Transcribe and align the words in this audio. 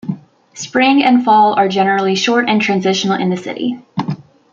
Spring 0.55 1.03
and 1.03 1.23
fall 1.23 1.53
are 1.53 1.67
generally 1.69 2.15
short 2.15 2.49
and 2.49 2.59
transitional 2.59 3.19
in 3.21 3.29
the 3.29 3.37
city. 3.37 3.77